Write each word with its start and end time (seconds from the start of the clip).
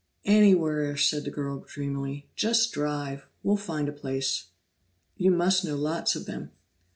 "Anywhere," 0.25 0.97
said 0.97 1.25
the 1.25 1.29
girl 1.29 1.59
dreamily. 1.59 2.27
"Just 2.35 2.71
drive; 2.71 3.27
we'll 3.43 3.55
find 3.55 3.87
a 3.87 3.91
place." 3.91 4.45
"You 5.15 5.29
must 5.29 5.63
know 5.63 5.75
lots 5.77 6.15
of 6.15 6.25
them." 6.25 6.49